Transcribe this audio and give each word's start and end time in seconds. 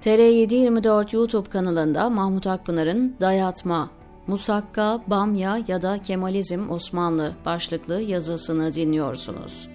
TR724 0.00 1.16
YouTube 1.16 1.48
kanalında 1.48 2.10
Mahmut 2.10 2.46
Akpınar'ın 2.46 3.16
Dayatma, 3.20 3.90
Musakka, 4.26 5.02
Bamya 5.06 5.60
ya 5.68 5.82
da 5.82 5.98
Kemalizm 6.02 6.70
Osmanlı 6.70 7.32
başlıklı 7.44 8.00
yazısını 8.00 8.72
dinliyorsunuz. 8.72 9.68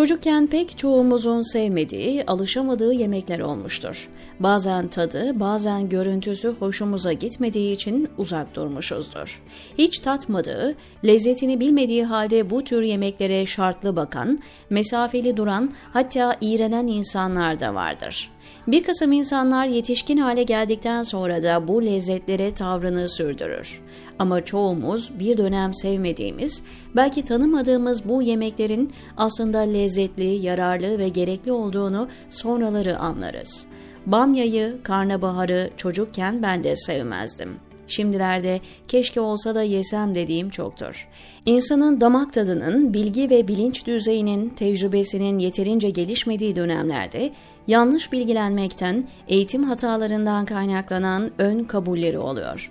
Çocukken 0.00 0.46
pek 0.46 0.78
çoğumuzun 0.78 1.52
sevmediği, 1.52 2.24
alışamadığı 2.26 2.92
yemekler 2.92 3.40
olmuştur. 3.40 4.08
Bazen 4.40 4.88
tadı, 4.88 5.40
bazen 5.40 5.88
görüntüsü 5.88 6.48
hoşumuza 6.48 7.12
gitmediği 7.12 7.74
için 7.74 8.08
uzak 8.18 8.54
durmuşuzdur. 8.54 9.42
Hiç 9.78 9.98
tatmadığı, 9.98 10.74
lezzetini 11.04 11.60
bilmediği 11.60 12.04
halde 12.04 12.50
bu 12.50 12.64
tür 12.64 12.82
yemeklere 12.82 13.46
şartlı 13.46 13.96
bakan, 13.96 14.38
mesafeli 14.70 15.36
duran, 15.36 15.72
hatta 15.92 16.36
iğrenen 16.40 16.86
insanlar 16.86 17.60
da 17.60 17.74
vardır. 17.74 18.30
Bir 18.66 18.84
kısım 18.84 19.12
insanlar 19.12 19.66
yetişkin 19.66 20.16
hale 20.16 20.42
geldikten 20.42 21.02
sonra 21.02 21.42
da 21.42 21.68
bu 21.68 21.86
lezzetlere 21.86 22.54
tavrını 22.54 23.08
sürdürür. 23.08 23.80
Ama 24.18 24.44
çoğumuz 24.44 25.10
bir 25.18 25.38
dönem 25.38 25.74
sevmediğimiz, 25.74 26.62
belki 26.96 27.24
tanımadığımız 27.24 28.08
bu 28.08 28.22
yemeklerin 28.22 28.90
aslında 29.16 29.58
lezzetli, 29.58 30.24
yararlı 30.24 30.98
ve 30.98 31.08
gerekli 31.08 31.52
olduğunu 31.52 32.08
sonraları 32.30 32.98
anlarız. 32.98 33.66
Bamyayı, 34.06 34.76
karnabaharı 34.82 35.70
çocukken 35.76 36.42
ben 36.42 36.64
de 36.64 36.76
sevmezdim. 36.76 37.69
Şimdilerde 37.90 38.60
keşke 38.88 39.20
olsa 39.20 39.54
da 39.54 39.62
yesem 39.62 40.14
dediğim 40.14 40.50
çoktur. 40.50 41.08
İnsanın 41.46 42.00
damak 42.00 42.32
tadının, 42.32 42.94
bilgi 42.94 43.30
ve 43.30 43.48
bilinç 43.48 43.86
düzeyinin, 43.86 44.48
tecrübesinin 44.48 45.38
yeterince 45.38 45.90
gelişmediği 45.90 46.56
dönemlerde 46.56 47.32
yanlış 47.66 48.12
bilgilenmekten, 48.12 49.08
eğitim 49.28 49.64
hatalarından 49.64 50.44
kaynaklanan 50.44 51.30
ön 51.38 51.64
kabulleri 51.64 52.18
oluyor. 52.18 52.70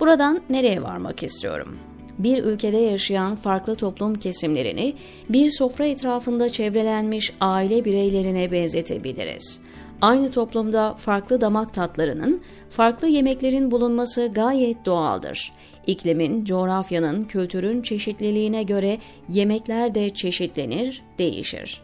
Buradan 0.00 0.40
nereye 0.50 0.82
varmak 0.82 1.22
istiyorum? 1.22 1.78
Bir 2.18 2.44
ülkede 2.44 2.76
yaşayan 2.76 3.36
farklı 3.36 3.74
toplum 3.74 4.14
kesimlerini 4.14 4.94
bir 5.28 5.50
sofra 5.50 5.86
etrafında 5.86 6.48
çevrelenmiş 6.48 7.32
aile 7.40 7.84
bireylerine 7.84 8.52
benzetebiliriz. 8.52 9.60
Aynı 10.02 10.30
toplumda 10.30 10.94
farklı 10.94 11.40
damak 11.40 11.74
tatlarının, 11.74 12.40
farklı 12.70 13.08
yemeklerin 13.08 13.70
bulunması 13.70 14.30
gayet 14.34 14.84
doğaldır. 14.86 15.52
İklimin, 15.86 16.44
coğrafyanın, 16.44 17.24
kültürün 17.24 17.82
çeşitliliğine 17.82 18.62
göre 18.62 18.98
yemekler 19.28 19.94
de 19.94 20.10
çeşitlenir, 20.10 21.02
değişir. 21.18 21.82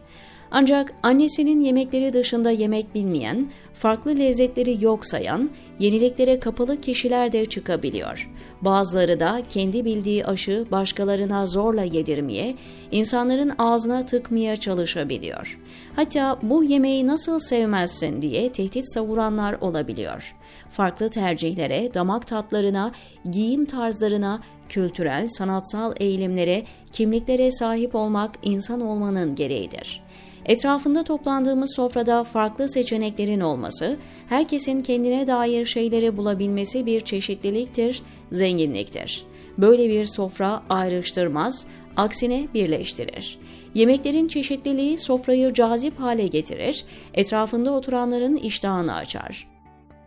Ancak 0.51 0.93
annesinin 1.03 1.61
yemekleri 1.61 2.13
dışında 2.13 2.51
yemek 2.51 2.95
bilmeyen, 2.95 3.47
farklı 3.75 4.19
lezzetleri 4.19 4.83
yok 4.83 5.05
sayan, 5.05 5.49
yeniliklere 5.79 6.39
kapalı 6.39 6.81
kişiler 6.81 7.31
de 7.31 7.45
çıkabiliyor. 7.45 8.31
Bazıları 8.61 9.19
da 9.19 9.41
kendi 9.49 9.85
bildiği 9.85 10.25
aşı 10.25 10.65
başkalarına 10.71 11.47
zorla 11.47 11.83
yedirmeye, 11.83 12.55
insanların 12.91 13.51
ağzına 13.57 14.05
tıkmaya 14.05 14.55
çalışabiliyor. 14.55 15.59
Hatta 15.95 16.39
bu 16.43 16.63
yemeği 16.63 17.07
nasıl 17.07 17.39
sevmezsin 17.39 18.21
diye 18.21 18.51
tehdit 18.51 18.93
savuranlar 18.93 19.53
olabiliyor. 19.53 20.35
Farklı 20.69 21.09
tercihlere, 21.09 21.93
damak 21.93 22.27
tatlarına, 22.27 22.91
giyim 23.31 23.65
tarzlarına, 23.65 24.41
kültürel, 24.69 25.27
sanatsal 25.27 25.93
eğilimlere, 25.97 26.63
kimliklere 26.91 27.51
sahip 27.51 27.95
olmak 27.95 28.35
insan 28.43 28.81
olmanın 28.81 29.35
gereğidir. 29.35 30.05
Etrafında 30.45 31.03
toplandığımız 31.03 31.75
sofrada 31.75 32.23
farklı 32.23 32.69
seçeneklerin 32.69 33.39
olması, 33.39 33.64
herkesin 34.29 34.83
kendine 34.83 35.27
dair 35.27 35.65
şeyleri 35.65 36.17
bulabilmesi 36.17 36.85
bir 36.85 36.99
çeşitliliktir, 37.01 38.01
zenginliktir. 38.31 39.25
Böyle 39.57 39.89
bir 39.89 40.05
sofra 40.05 40.63
ayrıştırmaz, 40.69 41.67
aksine 41.97 42.47
birleştirir. 42.53 43.37
Yemeklerin 43.75 44.27
çeşitliliği 44.27 44.97
sofrayı 44.97 45.53
cazip 45.53 45.99
hale 45.99 46.27
getirir, 46.27 46.85
etrafında 47.13 47.71
oturanların 47.71 48.35
iştahını 48.35 48.95
açar. 48.95 49.55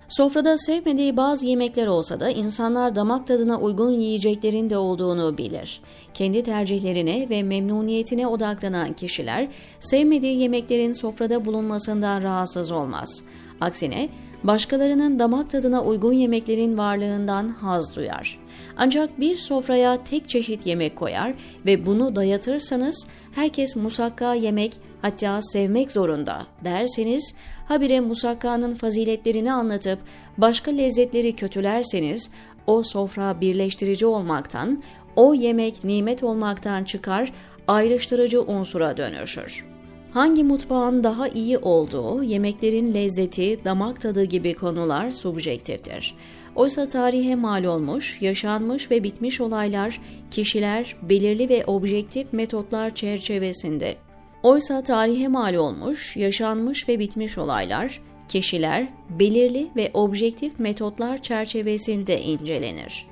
Sofrada 0.08 0.58
sevmediği 0.58 1.16
bazı 1.16 1.46
yemekler 1.46 1.86
olsa 1.86 2.20
da 2.20 2.30
insanlar 2.30 2.94
damak 2.94 3.26
tadına 3.26 3.60
uygun 3.60 3.90
yiyeceklerin 3.90 4.70
de 4.70 4.78
olduğunu 4.78 5.38
bilir. 5.38 5.80
Kendi 6.14 6.42
tercihlerine 6.42 7.28
ve 7.30 7.42
memnuniyetine 7.42 8.26
odaklanan 8.26 8.92
kişiler 8.92 9.48
sevmediği 9.80 10.38
yemeklerin 10.38 10.92
sofrada 10.92 11.44
bulunmasından 11.44 12.22
rahatsız 12.22 12.70
olmaz. 12.70 13.24
Aksine 13.60 14.08
başkalarının 14.44 15.18
damak 15.18 15.50
tadına 15.50 15.84
uygun 15.84 16.12
yemeklerin 16.12 16.78
varlığından 16.78 17.48
haz 17.48 17.96
duyar. 17.96 18.38
Ancak 18.76 19.20
bir 19.20 19.36
sofraya 19.36 20.04
tek 20.04 20.28
çeşit 20.28 20.66
yemek 20.66 20.96
koyar 20.96 21.34
ve 21.66 21.86
bunu 21.86 22.16
dayatırsanız 22.16 23.06
herkes 23.32 23.76
musakka 23.76 24.34
yemek 24.34 24.72
hatta 25.02 25.42
sevmek 25.42 25.92
zorunda 25.92 26.46
derseniz 26.64 27.34
habire 27.68 28.00
musakkanın 28.00 28.74
faziletlerini 28.74 29.52
anlatıp 29.52 29.98
başka 30.38 30.70
lezzetleri 30.70 31.36
kötülerseniz 31.36 32.30
o 32.66 32.82
sofra 32.82 33.40
birleştirici 33.40 34.06
olmaktan, 34.06 34.82
o 35.16 35.34
yemek 35.34 35.84
nimet 35.84 36.22
olmaktan 36.22 36.84
çıkar, 36.84 37.32
ayrıştırıcı 37.68 38.42
unsura 38.42 38.96
dönüşür. 38.96 39.77
Hangi 40.12 40.44
mutfağın 40.44 41.04
daha 41.04 41.28
iyi 41.28 41.58
olduğu, 41.58 42.22
yemeklerin 42.22 42.94
lezzeti, 42.94 43.64
damak 43.64 44.00
tadı 44.00 44.24
gibi 44.24 44.54
konular 44.54 45.10
subjektiftir. 45.10 46.14
Oysa 46.54 46.88
tarihe 46.88 47.34
mal 47.34 47.64
olmuş, 47.64 48.22
yaşanmış 48.22 48.90
ve 48.90 49.02
bitmiş 49.02 49.40
olaylar, 49.40 50.00
kişiler 50.30 50.96
belirli 51.02 51.48
ve 51.48 51.64
objektif 51.64 52.32
metotlar 52.32 52.94
çerçevesinde 52.94 53.96
Oysa 54.42 54.82
tarihe 54.82 55.28
mal 55.28 55.54
olmuş, 55.54 56.16
yaşanmış 56.16 56.88
ve 56.88 56.98
bitmiş 56.98 57.38
olaylar, 57.38 58.00
kişiler 58.28 58.88
belirli 59.10 59.70
ve 59.76 59.90
objektif 59.94 60.58
metotlar 60.58 61.22
çerçevesinde 61.22 62.22
incelenir. 62.22 63.06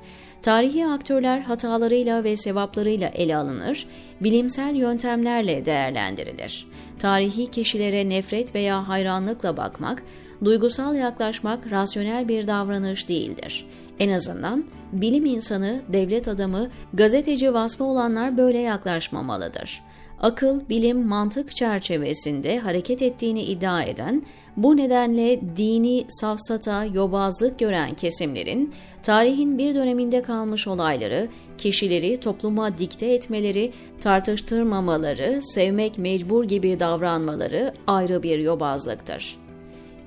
Tarihi 0.47 0.87
aktörler 0.87 1.39
hatalarıyla 1.39 2.23
ve 2.23 2.37
sevaplarıyla 2.37 3.07
ele 3.07 3.37
alınır, 3.37 3.87
bilimsel 4.21 4.75
yöntemlerle 4.75 5.65
değerlendirilir. 5.65 6.67
Tarihi 6.99 7.51
kişilere 7.51 8.09
nefret 8.09 8.55
veya 8.55 8.87
hayranlıkla 8.87 9.57
bakmak, 9.57 10.03
duygusal 10.45 10.95
yaklaşmak 10.95 11.71
rasyonel 11.71 12.27
bir 12.27 12.47
davranış 12.47 13.09
değildir. 13.09 13.65
En 13.99 14.09
azından 14.09 14.65
bilim 14.91 15.25
insanı, 15.25 15.81
devlet 15.87 16.27
adamı, 16.27 16.69
gazeteci 16.93 17.53
vasfı 17.53 17.83
olanlar 17.83 18.37
böyle 18.37 18.57
yaklaşmamalıdır 18.57 19.86
akıl, 20.21 20.69
bilim, 20.69 21.07
mantık 21.07 21.55
çerçevesinde 21.55 22.59
hareket 22.59 23.01
ettiğini 23.01 23.43
iddia 23.43 23.83
eden, 23.83 24.23
bu 24.57 24.77
nedenle 24.77 25.39
dini 25.57 26.05
safsata, 26.09 26.85
yobazlık 26.85 27.59
gören 27.59 27.93
kesimlerin 27.93 28.73
tarihin 29.03 29.57
bir 29.57 29.75
döneminde 29.75 30.21
kalmış 30.21 30.67
olayları, 30.67 31.27
kişileri 31.57 32.19
topluma 32.19 32.77
dikte 32.77 33.05
etmeleri, 33.05 33.71
tartıştırmamaları, 34.01 35.39
sevmek 35.41 35.97
mecbur 35.97 36.43
gibi 36.43 36.79
davranmaları 36.79 37.73
ayrı 37.87 38.23
bir 38.23 38.39
yobazlıktır. 38.39 39.37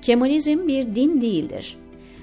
Kemalizm 0.01 0.67
bir 0.67 0.95
din 0.95 1.21
değildir. 1.21 1.77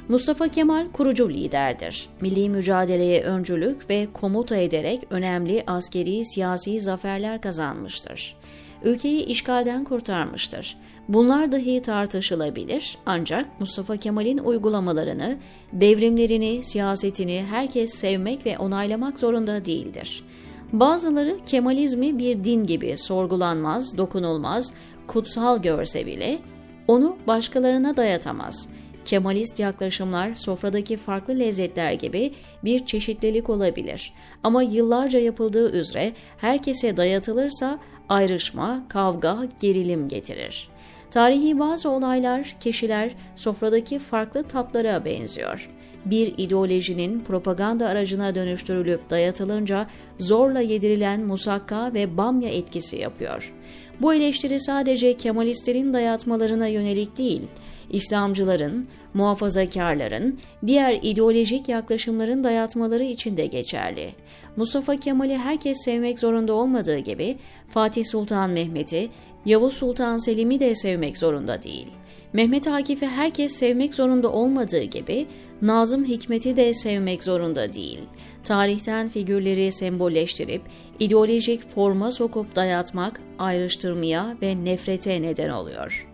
Mustafa 0.09 0.49
Kemal 0.49 0.87
kurucu 0.93 1.31
liderdir. 1.31 2.09
Milli 2.21 2.49
mücadeleye 2.49 3.23
öncülük 3.23 3.91
ve 3.91 4.09
komuta 4.13 4.57
ederek 4.57 5.01
önemli 5.11 5.65
askeri 5.67 6.25
siyasi 6.25 6.81
zaferler 6.81 7.41
kazanmıştır. 7.41 8.37
Ülkeyi 8.85 9.25
işgalden 9.25 9.85
kurtarmıştır. 9.85 10.77
Bunlar 11.09 11.53
dahi 11.53 11.83
tartışılabilir 11.83 12.99
ancak 13.07 13.61
Mustafa 13.61 13.97
Kemal'in 13.97 14.39
uygulamalarını, 14.39 15.37
devrimlerini, 15.73 16.65
siyasetini 16.65 17.45
herkes 17.51 17.95
sevmek 17.95 18.47
ve 18.47 18.59
onaylamak 18.59 19.19
zorunda 19.19 19.65
değildir. 19.65 20.25
Bazıları 20.73 21.37
Kemalizmi 21.47 22.19
bir 22.19 22.45
din 22.45 22.67
gibi 22.67 22.99
sorgulanmaz, 22.99 23.97
dokunulmaz, 23.99 24.73
kutsal 25.07 25.63
görse 25.63 26.07
bile 26.07 26.39
onu 26.87 27.17
başkalarına 27.27 27.97
dayatamaz.'' 27.97 28.79
Kemalist 29.09 29.59
yaklaşımlar 29.59 30.35
sofradaki 30.35 30.97
farklı 30.97 31.39
lezzetler 31.39 31.93
gibi 31.93 32.33
bir 32.65 32.87
çeşitlilik 32.87 33.51
olabilir. 33.51 34.13
Ama 34.43 34.63
yıllarca 34.63 35.19
yapıldığı 35.19 35.81
üzere 35.81 36.13
herkese 36.39 36.97
dayatılırsa 36.97 37.79
ayrışma, 38.09 38.85
kavga, 38.89 39.39
gerilim 39.61 40.09
getirir. 40.09 40.69
Tarihi 41.11 41.59
bazı 41.59 41.91
olaylar, 41.91 42.57
kişiler 42.61 43.11
sofradaki 43.37 43.99
farklı 43.99 44.43
tatlara 44.43 45.05
benziyor. 45.05 45.71
bir 46.05 46.35
ideolojinin 46.39 47.21
propaganda 47.21 47.87
aracına 47.87 48.35
dönüştürülüp 48.35 49.11
dayatılınca 49.11 49.87
zorla 50.19 50.61
yedirilen 50.61 51.21
musakka 51.21 51.95
ve 51.95 52.17
bamya 52.17 52.49
etkisi 52.49 52.97
yapıyor. 52.97 53.53
Bu 54.01 54.15
eleştiri 54.15 54.61
sadece 54.61 55.17
Kemalistlerin 55.17 55.93
dayatmalarına 55.93 56.67
yönelik 56.67 57.19
değil, 57.19 57.43
İslamcıların, 57.91 58.87
muhafazakarların, 59.15 60.39
diğer 60.67 60.99
ideolojik 61.03 61.69
yaklaşımların 61.69 62.45
dayatmaları 62.45 63.05
için 63.05 63.37
de 63.37 63.47
geçerli. 63.47 64.11
Mustafa 64.57 64.97
Kemal'i 64.97 65.39
herkes 65.39 65.85
sevmek 65.85 66.19
zorunda 66.19 66.53
olmadığı 66.53 66.99
gibi 66.99 67.37
Fatih 67.69 68.05
Sultan 68.05 68.51
Mehmet'i, 68.51 69.11
Yavuz 69.47 69.75
Sultan 69.75 70.17
Selim'i 70.17 70.61
de 70.61 70.75
sevmek 70.75 71.19
zorunda 71.19 71.63
değil. 71.63 71.87
Mehmet 72.33 72.67
Akif'i 72.67 73.07
herkes 73.07 73.53
sevmek 73.53 73.95
zorunda 73.95 74.33
olmadığı 74.33 74.83
gibi 74.83 75.27
Nazım 75.63 76.05
Hikmet'i 76.05 76.57
de 76.57 76.75
sevmek 76.75 77.25
zorunda 77.25 77.73
değil. 77.73 78.01
Tarihten 78.45 79.09
figürleri 79.09 79.73
sembolleştirip 79.73 80.63
ideolojik 81.01 81.71
forma 81.71 82.13
sokup 82.13 82.57
dayatmak 82.57 83.21
ayrıştırmaya 83.39 84.37
ve 84.43 84.65
nefrete 84.65 85.23
neden 85.23 85.51
oluyor. 85.51 86.09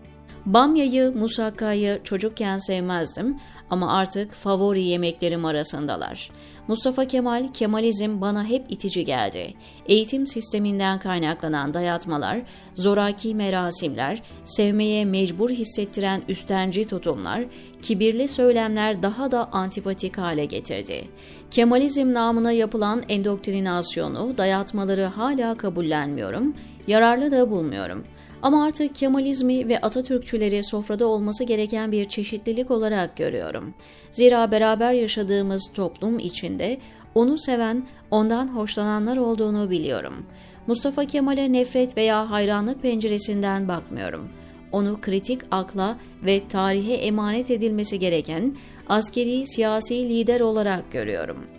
Bamyayı, 0.46 1.12
musakkayı 1.17 2.00
çocukken 2.05 2.58
sevmezdim 2.58 3.37
ama 3.70 3.93
artık 3.93 4.32
favori 4.32 4.82
yemeklerim 4.82 5.44
arasındalar. 5.44 6.31
Mustafa 6.69 7.05
Kemal, 7.05 7.52
Kemalizm 7.52 8.20
bana 8.20 8.44
hep 8.44 8.64
itici 8.69 9.05
geldi. 9.05 9.55
Eğitim 9.87 10.26
sisteminden 10.26 10.99
kaynaklanan 10.99 11.75
dayatmalar, 11.75 12.43
zoraki 12.75 13.35
merasimler, 13.35 14.23
sevmeye 14.44 15.05
mecbur 15.05 15.50
hissettiren 15.50 16.23
üstenci 16.29 16.87
tutumlar, 16.87 17.44
kibirli 17.82 18.29
söylemler 18.29 19.02
daha 19.02 19.31
da 19.31 19.49
antipatik 19.52 20.19
hale 20.19 20.44
getirdi. 20.44 21.05
Kemalizm 21.50 22.14
namına 22.14 22.52
yapılan 22.52 23.02
endoktrinasyonu, 23.08 24.38
dayatmaları 24.38 25.05
hala 25.05 25.56
kabullenmiyorum, 25.56 26.55
yararlı 26.87 27.31
da 27.31 27.50
bulmuyorum. 27.50 28.05
Ama 28.44 28.64
artık 28.64 28.94
Kemalizmi 28.94 29.69
ve 29.69 29.81
Atatürkçüleri 29.81 30.64
sofrada 30.64 31.06
olması 31.06 31.44
gereken 31.44 31.93
bir 31.93 32.05
çeşitlilik 32.05 32.70
olarak 32.70 33.17
görüyorum. 33.17 33.75
Zira 34.11 34.50
beraber 34.50 34.93
yaşadığımız 34.93 35.70
toplum 35.75 36.19
içinde 36.19 36.79
onu 37.14 37.38
seven, 37.38 37.87
ondan 38.11 38.49
hoşlananlar 38.49 39.17
olduğunu 39.17 39.70
biliyorum. 39.70 40.26
Mustafa 40.67 41.05
Kemal'e 41.05 41.52
nefret 41.52 41.96
veya 41.96 42.31
hayranlık 42.31 42.82
penceresinden 42.82 43.69
bakmıyorum. 43.69 44.29
Onu 44.73 45.00
kritik 45.00 45.40
akla 45.50 45.97
ve 46.23 46.49
tarihe 46.49 46.94
emanet 46.94 47.50
edilmesi 47.50 47.99
gereken 47.99 48.56
askeri 48.88 49.47
siyasi 49.47 49.94
lider 50.08 50.40
olarak 50.40 50.93
görüyorum.'' 50.93 51.53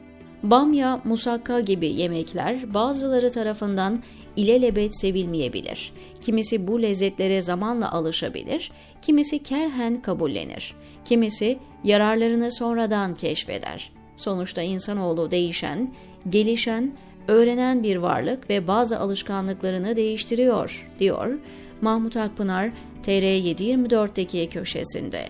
Bamya, 0.51 1.01
musakka 1.03 1.59
gibi 1.59 1.87
yemekler 1.87 2.73
bazıları 2.73 3.31
tarafından 3.31 4.03
ilelebet 4.35 4.99
sevilmeyebilir. 4.99 5.93
Kimisi 6.21 6.67
bu 6.67 6.81
lezzetlere 6.81 7.41
zamanla 7.41 7.91
alışabilir, 7.91 8.71
kimisi 9.01 9.43
kerhen 9.43 10.01
kabullenir. 10.01 10.73
Kimisi 11.05 11.59
yararlarını 11.83 12.51
sonradan 12.51 13.15
keşfeder. 13.15 13.91
Sonuçta 14.15 14.61
insanoğlu 14.61 15.31
değişen, 15.31 15.93
gelişen, 16.29 16.93
öğrenen 17.27 17.83
bir 17.83 17.95
varlık 17.95 18.49
ve 18.49 18.67
bazı 18.67 18.99
alışkanlıklarını 18.99 19.95
değiştiriyor, 19.95 20.91
diyor 20.99 21.39
Mahmut 21.81 22.17
Akpınar 22.17 22.71
TR724'deki 23.03 24.49
köşesinde. 24.49 25.25